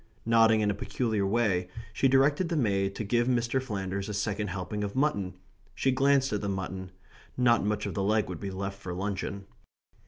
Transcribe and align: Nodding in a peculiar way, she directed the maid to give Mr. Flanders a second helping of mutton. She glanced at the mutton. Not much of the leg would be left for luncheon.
Nodding 0.25 0.61
in 0.61 0.71
a 0.71 0.73
peculiar 0.73 1.27
way, 1.27 1.69
she 1.93 2.07
directed 2.07 2.49
the 2.49 2.55
maid 2.57 2.95
to 2.95 3.03
give 3.03 3.27
Mr. 3.27 3.61
Flanders 3.61 4.09
a 4.09 4.15
second 4.15 4.47
helping 4.47 4.83
of 4.83 4.95
mutton. 4.95 5.35
She 5.75 5.91
glanced 5.91 6.33
at 6.33 6.41
the 6.41 6.49
mutton. 6.49 6.89
Not 7.37 7.63
much 7.63 7.85
of 7.85 7.93
the 7.93 8.01
leg 8.01 8.27
would 8.27 8.39
be 8.39 8.49
left 8.49 8.79
for 8.79 8.95
luncheon. 8.95 9.45